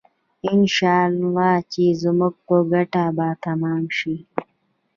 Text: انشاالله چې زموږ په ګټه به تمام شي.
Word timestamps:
انشاالله 0.53 1.51
چې 1.71 1.83
زموږ 2.03 2.33
په 2.47 2.55
ګټه 2.71 3.03
به 3.17 3.27
تمام 3.45 3.83
شي. 3.97 4.15